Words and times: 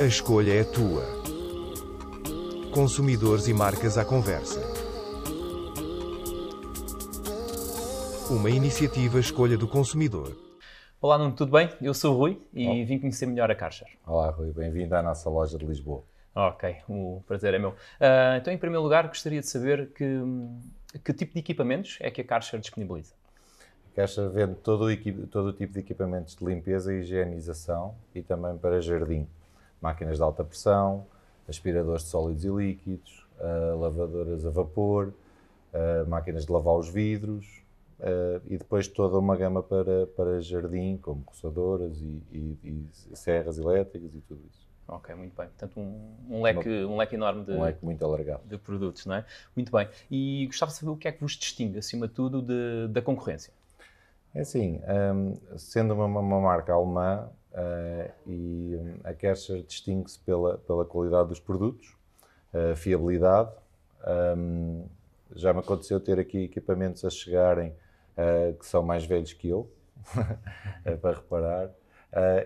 A 0.00 0.04
escolha 0.04 0.52
é 0.52 0.64
tua. 0.64 1.04
Consumidores 2.72 3.48
e 3.48 3.54
marcas 3.54 3.98
à 3.98 4.04
conversa. 4.04 4.60
Uma 8.30 8.50
iniciativa 8.50 9.18
Escolha 9.18 9.56
do 9.56 9.66
Consumidor. 9.66 10.36
Olá, 11.00 11.16
Nuno, 11.16 11.34
tudo 11.34 11.52
bem? 11.52 11.70
Eu 11.80 11.94
sou 11.94 12.14
o 12.14 12.18
Rui 12.18 12.42
e 12.52 12.84
vim 12.84 12.98
conhecer 12.98 13.26
melhor 13.26 13.50
a 13.50 13.54
Karcher. 13.54 13.88
Olá, 14.06 14.30
Rui, 14.30 14.52
bem-vindo 14.52 14.94
à 14.94 15.02
nossa 15.02 15.30
loja 15.30 15.56
de 15.56 15.64
Lisboa. 15.64 16.02
Ok, 16.34 16.76
o 16.88 17.22
prazer 17.26 17.54
é 17.54 17.58
meu. 17.58 17.70
Uh, 17.70 18.36
então, 18.38 18.52
em 18.52 18.58
primeiro 18.58 18.82
lugar, 18.82 19.06
gostaria 19.08 19.40
de 19.40 19.46
saber 19.46 19.92
que, 19.92 20.22
que 21.04 21.12
tipo 21.12 21.34
de 21.34 21.40
equipamentos 21.40 21.98
é 22.00 22.10
que 22.10 22.20
a 22.20 22.24
Karcher 22.24 22.60
disponibiliza? 22.60 23.14
A 23.92 23.96
Karcher 23.96 24.28
vende 24.30 24.54
todo 24.56 24.86
o, 24.86 25.26
todo 25.26 25.48
o 25.48 25.52
tipo 25.52 25.72
de 25.72 25.80
equipamentos 25.80 26.36
de 26.36 26.44
limpeza 26.44 26.92
e 26.92 27.00
higienização 27.00 27.94
e 28.14 28.22
também 28.22 28.56
para 28.58 28.80
jardim. 28.80 29.26
Máquinas 29.80 30.16
de 30.16 30.22
alta 30.22 30.44
pressão, 30.44 31.06
aspiradores 31.48 32.02
de 32.02 32.08
sólidos 32.08 32.44
e 32.44 32.48
líquidos, 32.48 33.26
uh, 33.38 33.78
lavadoras 33.78 34.44
a 34.44 34.50
vapor, 34.50 35.12
uh, 35.72 36.08
máquinas 36.08 36.44
de 36.46 36.52
lavar 36.52 36.74
os 36.74 36.88
vidros, 36.88 37.58
Uh, 37.98 38.40
e 38.46 38.56
depois 38.56 38.86
toda 38.86 39.18
uma 39.18 39.36
gama 39.36 39.60
para, 39.60 40.06
para 40.16 40.40
jardim, 40.40 40.96
como 40.98 41.24
roçadoras 41.26 42.00
e, 42.00 42.22
e, 42.30 42.58
e, 42.62 43.16
serras 43.16 43.58
elétricas 43.58 44.14
e 44.14 44.20
tudo 44.20 44.40
isso. 44.48 44.68
Ok, 44.86 45.12
muito 45.16 45.36
bem. 45.36 45.48
Portanto, 45.48 45.80
um, 45.80 46.16
um 46.30 46.40
leque, 46.40 46.68
um 46.68 46.96
leque 46.96 47.16
enorme 47.16 47.44
de, 47.44 47.52
um 47.52 47.60
leque 47.60 47.84
muito 47.84 48.04
alargado. 48.04 48.40
de 48.46 48.56
produtos, 48.56 49.04
não 49.04 49.16
é? 49.16 49.24
Muito 49.54 49.72
bem. 49.72 49.88
E 50.08 50.46
gostava 50.46 50.70
de 50.70 50.78
saber 50.78 50.92
o 50.92 50.96
que 50.96 51.08
é 51.08 51.12
que 51.12 51.20
vos 51.20 51.32
distingue, 51.32 51.78
acima 51.78 52.06
de 52.06 52.14
tudo, 52.14 52.40
de, 52.40 52.86
da 52.88 53.02
concorrência. 53.02 53.52
É 54.32 54.42
assim, 54.42 54.80
um, 55.14 55.58
sendo 55.58 55.94
uma, 55.94 56.06
uma, 56.06 56.40
marca 56.40 56.72
alemã, 56.72 57.28
uh, 57.52 58.12
e 58.26 58.78
a 59.04 59.12
Kercher 59.12 59.62
distingue-se 59.62 60.18
pela, 60.20 60.58
pela 60.58 60.84
qualidade 60.84 61.28
dos 61.28 61.40
produtos, 61.40 61.96
uh, 62.52 62.76
fiabilidade. 62.76 63.50
Um, 64.36 64.86
já 65.34 65.52
me 65.52 65.60
aconteceu 65.60 66.00
ter 66.00 66.18
aqui 66.18 66.44
equipamentos 66.44 67.04
a 67.04 67.10
chegarem 67.10 67.74
uh, 68.16 68.56
que 68.58 68.66
são 68.66 68.82
mais 68.82 69.04
velhos 69.04 69.32
que 69.32 69.48
eu, 69.48 69.70
é 70.84 70.94
para 70.96 71.16
reparar. 71.16 71.70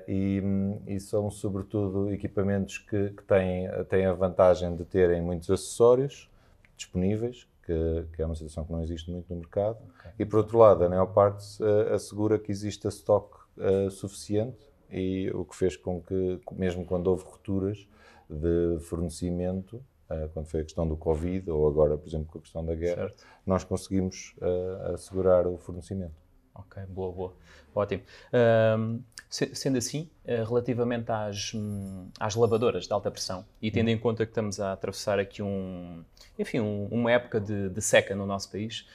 E, 0.08 0.42
e, 0.88 0.98
são 0.98 1.30
sobretudo 1.30 2.12
equipamentos 2.12 2.78
que, 2.78 3.10
que, 3.10 3.22
têm, 3.22 3.68
têm 3.88 4.06
a 4.06 4.12
vantagem 4.12 4.74
de 4.74 4.84
terem 4.84 5.22
muitos 5.22 5.48
acessórios 5.48 6.28
disponíveis, 6.76 7.46
que, 7.64 8.04
que 8.12 8.20
é 8.20 8.26
uma 8.26 8.34
situação 8.34 8.64
que 8.64 8.72
não 8.72 8.82
existe 8.82 9.08
muito 9.08 9.32
no 9.32 9.36
mercado. 9.38 9.78
Okay. 10.00 10.10
E 10.18 10.24
por 10.24 10.38
outro 10.38 10.58
lado, 10.58 10.82
a 10.82 10.88
Neoparts 10.88 11.60
assegura 11.94 12.40
que 12.40 12.50
exista 12.50 12.88
estoque 12.88 13.38
uh, 13.56 13.88
suficiente 13.88 14.71
e 14.92 15.30
o 15.30 15.44
que 15.44 15.56
fez 15.56 15.76
com 15.76 16.02
que, 16.02 16.40
mesmo 16.52 16.84
quando 16.84 17.06
houve 17.06 17.24
rupturas 17.24 17.88
de 18.28 18.78
fornecimento, 18.80 19.76
uh, 20.10 20.28
quando 20.32 20.46
foi 20.46 20.60
a 20.60 20.64
questão 20.64 20.86
do 20.86 20.96
Covid 20.96 21.50
ou 21.50 21.66
agora, 21.66 21.96
por 21.96 22.06
exemplo, 22.06 22.26
com 22.26 22.38
a 22.38 22.42
questão 22.42 22.64
da 22.64 22.74
guerra, 22.74 23.08
certo. 23.08 23.24
nós 23.46 23.64
conseguimos 23.64 24.34
uh, 24.38 24.94
assegurar 24.94 25.46
o 25.46 25.56
fornecimento. 25.56 26.14
Ok, 26.54 26.82
boa, 26.86 27.10
boa. 27.12 27.34
Ótimo. 27.74 28.02
sendo 29.30 29.78
assim, 29.78 30.10
eh, 30.26 30.44
relativamente 30.44 31.10
às, 31.10 31.54
hum, 31.54 32.10
às 32.20 32.34
lavadoras 32.34 32.86
de 32.86 32.92
alta 32.92 33.10
pressão, 33.10 33.42
e 33.62 33.70
tendo 33.70 33.88
em 33.88 33.98
conta 33.98 34.26
que 34.26 34.32
estamos 34.32 34.60
a 34.60 34.72
atravessar 34.74 35.18
aqui 35.18 35.42
um, 35.42 36.04
enfim, 36.38 36.60
um, 36.60 36.88
uma 36.90 37.10
época 37.10 37.40
de, 37.40 37.70
de, 37.70 37.80
seca 37.80 38.14
no 38.14 38.26
nosso 38.26 38.50
país, 38.50 38.86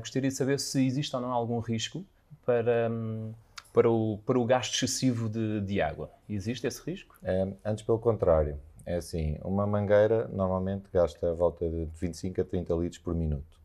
gostaria 0.00 0.28
de 0.28 0.36
saber 0.36 0.60
se 0.60 0.84
existe 0.84 1.16
ou 1.16 1.22
não 1.22 1.32
algum 1.32 1.60
risco 1.60 2.04
para, 2.44 2.90
um, 2.90 3.32
para, 3.78 3.88
o, 3.88 4.18
para 4.26 4.36
o 4.36 4.44
gasto 4.44 4.74
excessivo 4.74 5.28
de, 5.28 5.60
de 5.60 5.80
água. 5.80 6.10
Existe 6.28 6.66
esse 6.66 6.82
risco? 6.84 7.16
É, 7.22 7.46
antes, 7.64 7.84
pelo 7.84 8.00
contrário. 8.00 8.58
É 8.84 8.96
assim, 8.96 9.38
uma 9.44 9.64
mangueira 9.68 10.26
normalmente 10.32 10.88
gasta 10.92 11.30
a 11.30 11.32
volta 11.32 11.68
de 11.68 11.84
25 11.94 12.40
a 12.40 12.44
30 12.44 12.74
litros 12.74 12.98
por 12.98 13.14
minuto. 13.14 13.56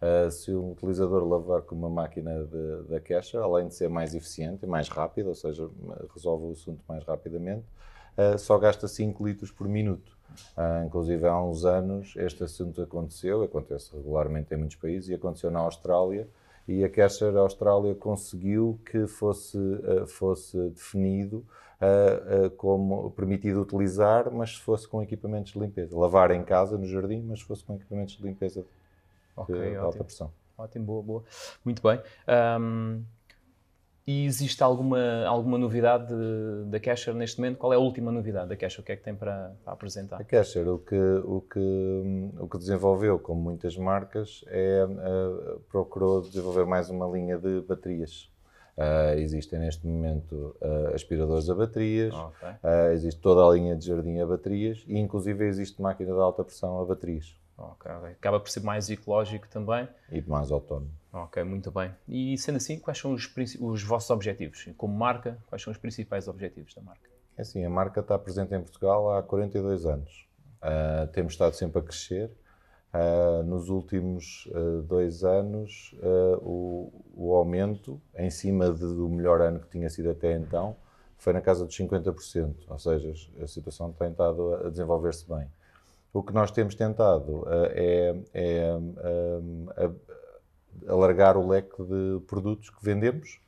Uh, 0.00 0.30
se 0.30 0.50
o 0.50 0.70
utilizador 0.70 1.28
lavar 1.28 1.60
com 1.60 1.74
uma 1.74 1.90
máquina 1.90 2.48
da 2.88 3.00
queixa, 3.00 3.38
além 3.38 3.68
de 3.68 3.74
ser 3.74 3.90
mais 3.90 4.14
eficiente 4.14 4.64
e 4.64 4.66
mais 4.66 4.88
rápido, 4.88 5.28
ou 5.28 5.34
seja, 5.34 5.68
resolve 6.14 6.46
o 6.46 6.52
assunto 6.52 6.82
mais 6.88 7.04
rapidamente, 7.04 7.66
uh, 8.16 8.38
só 8.38 8.56
gasta 8.56 8.88
5 8.88 9.26
litros 9.26 9.50
por 9.50 9.68
minuto. 9.68 10.16
Uh, 10.56 10.86
inclusive, 10.86 11.26
há 11.26 11.38
uns 11.38 11.66
anos 11.66 12.14
este 12.16 12.44
assunto 12.44 12.80
aconteceu, 12.80 13.42
acontece 13.42 13.94
regularmente 13.94 14.54
em 14.54 14.56
muitos 14.56 14.76
países, 14.76 15.10
e 15.10 15.14
aconteceu 15.14 15.50
na 15.50 15.58
Austrália, 15.58 16.26
e 16.70 16.84
a 16.84 16.88
Kesher 16.88 17.36
Austrália 17.36 17.94
conseguiu 17.94 18.78
que 18.84 19.06
fosse, 19.06 19.58
fosse 20.06 20.56
definido 20.70 21.44
uh, 21.80 22.46
uh, 22.46 22.50
como 22.50 23.10
permitido 23.12 23.62
utilizar, 23.62 24.30
mas 24.30 24.56
se 24.56 24.60
fosse 24.60 24.86
com 24.86 25.02
equipamentos 25.02 25.52
de 25.52 25.58
limpeza. 25.58 25.98
Lavar 25.98 26.30
em 26.30 26.44
casa, 26.44 26.76
no 26.76 26.86
jardim, 26.86 27.22
mas 27.26 27.40
se 27.40 27.46
fosse 27.46 27.64
com 27.64 27.74
equipamentos 27.74 28.16
de 28.16 28.22
limpeza 28.22 28.64
okay, 29.36 29.56
de 29.56 29.62
ótimo. 29.68 29.84
alta 29.84 30.04
pressão. 30.04 30.32
Ótimo, 30.56 30.84
boa, 30.84 31.02
boa. 31.02 31.24
Muito 31.64 31.82
bem. 31.82 32.00
Um, 32.60 33.02
e 34.06 34.24
existe 34.24 34.62
alguma, 34.62 35.24
alguma 35.26 35.58
novidade 35.58 36.14
da 36.66 36.80
Kesher 36.80 37.14
neste 37.14 37.38
momento? 37.38 37.58
Qual 37.58 37.72
é 37.72 37.76
a 37.76 37.78
última 37.78 38.10
novidade 38.10 38.48
da 38.48 38.56
Kesher? 38.56 38.80
O 38.80 38.84
que 38.84 38.92
é 38.92 38.96
que 38.96 39.02
tem 39.02 39.14
para, 39.14 39.54
para 39.64 39.72
apresentar? 39.72 40.20
A 40.20 40.24
Kesher, 40.24 40.68
o 40.68 40.78
que, 40.78 40.96
o, 40.96 41.40
que, 41.40 42.30
o 42.38 42.48
que 42.48 42.58
desenvolveu, 42.58 43.18
como 43.18 43.40
muitas 43.40 43.76
marcas, 43.76 44.44
é 44.48 44.84
uh, 44.84 45.60
procurou 45.70 46.22
desenvolver 46.22 46.64
mais 46.64 46.90
uma 46.90 47.06
linha 47.06 47.38
de 47.38 47.60
baterias 47.60 48.30
Uh, 48.80 49.18
existem 49.18 49.58
neste 49.58 49.86
momento 49.86 50.56
uh, 50.62 50.94
aspiradores 50.94 51.50
a 51.50 51.54
baterias, 51.54 52.14
okay. 52.14 52.48
uh, 52.48 52.92
existe 52.92 53.20
toda 53.20 53.46
a 53.46 53.52
linha 53.52 53.76
de 53.76 53.86
jardim 53.86 54.18
a 54.20 54.26
baterias 54.26 54.82
e 54.88 54.98
inclusive 54.98 55.46
existe 55.46 55.82
máquina 55.82 56.14
de 56.14 56.18
alta 56.18 56.42
pressão 56.42 56.80
a 56.80 56.84
baterias. 56.86 57.36
Okay, 57.58 57.92
okay. 57.92 58.12
Acaba 58.12 58.40
por 58.40 58.48
ser 58.48 58.62
mais 58.62 58.88
ecológico 58.88 59.46
também. 59.48 59.86
E 60.10 60.22
mais 60.22 60.50
autónomo. 60.50 60.90
Ok, 61.12 61.44
muito 61.44 61.70
bem. 61.70 61.94
E 62.08 62.38
sendo 62.38 62.56
assim, 62.56 62.78
quais 62.78 62.96
são 62.96 63.12
os, 63.12 63.30
os 63.60 63.82
vossos 63.82 64.08
objetivos? 64.08 64.66
Como 64.78 64.96
marca, 64.96 65.36
quais 65.48 65.60
são 65.60 65.70
os 65.70 65.76
principais 65.76 66.26
objetivos 66.26 66.72
da 66.72 66.80
marca? 66.80 67.06
É 67.36 67.42
assim, 67.42 67.62
a 67.62 67.68
marca 67.68 68.00
está 68.00 68.18
presente 68.18 68.54
em 68.54 68.62
Portugal 68.62 69.12
há 69.12 69.22
42 69.22 69.84
anos. 69.84 70.26
temos 71.12 71.34
estado 71.34 71.52
sempre 71.52 71.80
a 71.80 71.82
crescer 71.82 72.30
Uh, 72.92 73.44
nos 73.44 73.68
últimos 73.68 74.46
uh, 74.46 74.82
dois 74.82 75.22
anos, 75.22 75.94
uh, 76.02 76.36
o, 76.42 76.92
o, 77.14 77.34
aumento, 77.36 78.00
em 78.16 78.30
cima 78.30 78.72
de, 78.72 78.80
do 78.80 79.08
melhor 79.08 79.40
ano 79.40 79.60
que 79.60 79.68
tinha 79.68 79.88
sido 79.88 80.10
até 80.10 80.32
então, 80.32 80.76
foi 81.16 81.32
na 81.32 81.40
casa 81.40 81.64
dos 81.64 81.76
50%, 81.76 82.52
ou 82.68 82.78
seja, 82.80 83.12
a 83.40 83.46
situação 83.46 83.92
tem 83.92 84.10
estado 84.10 84.54
a 84.66 84.70
desenvolver-se 84.70 85.28
bem. 85.28 85.46
O 86.12 86.20
que 86.20 86.32
nós 86.32 86.50
temos 86.50 86.74
tentado 86.74 87.44
é, 87.72 88.16
é 88.34 88.76
alargar 90.88 91.36
o 91.36 91.46
leque 91.46 91.80
de 91.84 92.20
produtos 92.26 92.70
que 92.70 92.84
vendemos 92.84 93.40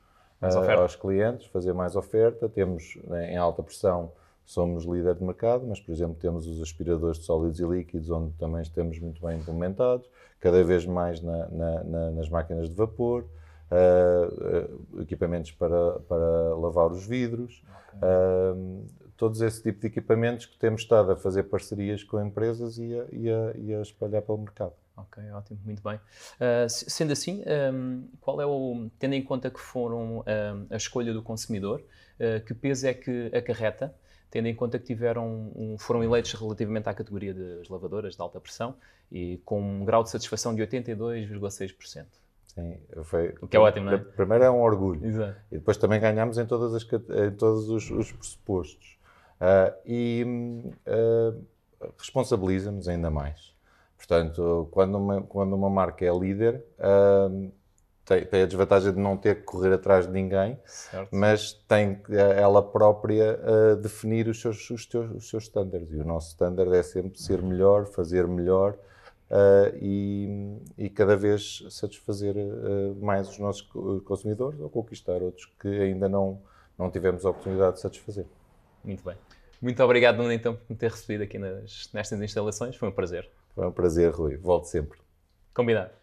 aos 0.79 0.95
clientes, 0.95 1.47
fazer 1.47 1.73
mais 1.73 1.95
oferta. 1.95 2.47
Temos 2.47 2.97
né, 3.05 3.33
em 3.33 3.37
alta 3.37 3.61
pressão 3.61 4.11
somos 4.45 4.85
líder 4.85 5.15
de 5.15 5.23
mercado, 5.23 5.65
mas, 5.67 5.79
por 5.79 5.91
exemplo, 5.91 6.15
temos 6.15 6.47
os 6.47 6.61
aspiradores 6.61 7.19
de 7.19 7.25
sólidos 7.25 7.59
e 7.59 7.65
líquidos, 7.65 8.09
onde 8.09 8.33
também 8.33 8.61
estamos 8.61 8.99
muito 8.99 9.25
bem 9.25 9.39
implementados, 9.39 10.09
cada 10.39 10.63
vez 10.63 10.85
mais 10.85 11.21
na, 11.21 11.47
na, 11.47 11.83
na, 11.83 12.11
nas 12.11 12.29
máquinas 12.29 12.69
de 12.69 12.75
vapor, 12.75 13.25
uh, 13.71 14.95
uh, 14.97 15.01
equipamentos 15.01 15.51
para, 15.51 15.99
para 16.01 16.55
lavar 16.55 16.91
os 16.91 17.05
vidros, 17.05 17.63
okay. 17.87 17.99
uh, 17.99 18.85
todos 19.15 19.41
esse 19.41 19.63
tipo 19.63 19.79
de 19.79 19.87
equipamentos 19.87 20.45
que 20.45 20.57
temos 20.57 20.81
estado 20.81 21.11
a 21.11 21.15
fazer 21.15 21.43
parcerias 21.43 22.03
com 22.03 22.21
empresas 22.21 22.77
e 22.77 22.99
a, 22.99 23.05
e 23.11 23.29
a, 23.29 23.51
e 23.55 23.73
a 23.73 23.81
espalhar 23.81 24.21
pelo 24.21 24.39
mercado. 24.39 24.73
Ok, 24.95 25.23
ótimo, 25.31 25.59
muito 25.65 25.81
bem. 25.81 25.99
sendo 26.69 27.13
assim, 27.13 27.43
um, 27.73 28.07
qual 28.21 28.39
é 28.39 28.45
o, 28.45 28.91
tendo 28.99 29.13
em 29.13 29.23
conta 29.23 29.49
que 29.49 29.59
foram 29.59 30.19
um, 30.19 30.23
a 30.69 30.75
escolha 30.75 31.11
do 31.11 31.23
consumidor, 31.23 31.81
que 32.45 32.53
peso 32.53 32.85
é 32.85 32.93
que 32.93 33.31
acarreta 33.35 33.95
tendo 34.33 34.47
em 34.47 34.55
conta 34.55 34.79
que 34.79 34.85
tiveram 34.85 35.51
um, 35.55 35.77
foram 35.77 36.03
eleitos 36.03 36.33
relativamente 36.33 36.89
à 36.89 36.93
categoria 36.95 37.35
das 37.35 37.69
lavadoras 37.69 38.15
de 38.15 38.21
alta 38.23 38.39
pressão 38.39 38.73
e 39.11 39.39
com 39.45 39.61
um 39.61 39.85
grau 39.85 40.01
de 40.01 40.09
satisfação 40.09 40.55
de 40.55 40.63
82,6%. 40.63 42.05
Sim, 42.47 42.79
foi, 43.03 43.35
o 43.39 43.47
que 43.47 43.55
é 43.55 43.59
ótimo, 43.59 43.85
não 43.85 43.93
é? 43.93 43.97
Primeiro 43.99 44.43
é 44.43 44.49
um 44.49 44.61
orgulho. 44.61 45.05
Exato. 45.05 45.35
E 45.51 45.59
depois 45.59 45.77
também 45.77 46.01
ganhamos 46.01 46.39
em, 46.39 46.47
todas 46.47 46.73
as, 46.73 46.81
em 46.81 47.31
todos 47.37 47.69
os, 47.69 47.91
os 47.91 48.11
pressupostos. 48.11 48.97
Uh, 49.39 49.71
e 49.85 50.25
uh, 50.87 51.43
responsabiliza-nos 51.99 52.87
ainda 52.87 53.11
mais. 53.11 53.53
Portanto, 53.97 54.67
quando 54.71 54.97
uma, 54.97 55.21
quando 55.21 55.55
uma 55.55 55.69
marca 55.69 56.03
é 56.03 56.11
líder, 56.11 56.65
uh, 56.79 57.51
tem, 58.05 58.25
tem, 58.25 58.41
a 58.43 58.45
desvantagem 58.45 58.91
de 58.91 58.99
não 58.99 59.15
ter 59.15 59.37
que 59.37 59.41
correr 59.43 59.73
atrás 59.73 60.05
de 60.05 60.11
ninguém, 60.11 60.59
certo. 60.65 61.09
mas 61.11 61.53
tem 61.67 62.01
ela 62.09 62.61
própria 62.61 63.39
uh, 63.39 63.75
definir 63.77 64.27
os 64.27 64.41
seus, 64.41 64.69
os, 64.69 64.85
teus, 64.85 65.09
os 65.11 65.29
seus 65.29 65.43
standards. 65.43 65.91
E 65.91 65.97
o 65.97 66.03
nosso 66.03 66.29
standard 66.29 66.75
é 66.75 66.83
sempre 66.83 67.19
ser 67.21 67.41
melhor, 67.41 67.85
fazer 67.85 68.27
melhor 68.27 68.73
uh, 69.29 69.77
e, 69.81 70.57
e, 70.77 70.89
cada 70.89 71.15
vez 71.15 71.65
satisfazer 71.69 72.35
uh, 72.35 72.95
mais 73.01 73.29
os 73.29 73.39
nossos 73.39 73.61
consumidores 74.05 74.59
ou 74.59 74.69
conquistar 74.69 75.21
outros 75.21 75.45
que 75.59 75.67
ainda 75.67 76.09
não, 76.09 76.41
não 76.77 76.91
tivemos 76.91 77.25
a 77.25 77.29
oportunidade 77.29 77.75
de 77.75 77.81
satisfazer. 77.81 78.25
Muito 78.83 79.03
bem. 79.03 79.15
Muito 79.61 79.81
obrigado, 79.81 80.17
Nuno, 80.17 80.33
então, 80.33 80.55
por 80.55 80.65
me 80.69 80.75
ter 80.75 80.91
recebido 80.91 81.23
aqui 81.23 81.39
nas, 81.39 81.89
nestas 81.93 82.21
instalações. 82.21 82.75
Foi 82.75 82.89
um 82.89 82.91
prazer. 82.91 83.29
Foi 83.55 83.65
um 83.65 83.71
prazer, 83.71 84.11
Rui. 84.11 84.35
Volto 84.35 84.65
sempre. 84.65 84.99
Combinado. 85.53 86.02